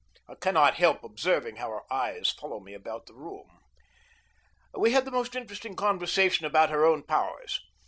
I 0.27 0.33
cannot 0.33 0.73
help 0.77 1.03
observing 1.03 1.57
how 1.57 1.69
her 1.69 1.93
eyes 1.93 2.31
follow 2.31 2.59
me 2.59 2.73
about 2.73 3.05
the 3.05 3.13
room. 3.13 3.59
We 4.75 4.93
had 4.93 5.05
the 5.05 5.11
most 5.11 5.35
interesting 5.35 5.75
conversation 5.75 6.43
about 6.43 6.71
her 6.71 6.83
own 6.83 7.03
powers. 7.03 7.59